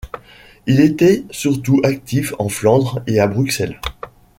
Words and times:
Il 0.65 0.79
était 0.79 1.25
surtout 1.29 1.79
actif 1.83 2.33
en 2.39 2.49
Flandre 2.49 3.03
et 3.05 3.19
à 3.19 3.27
Bruxelles. 3.27 3.79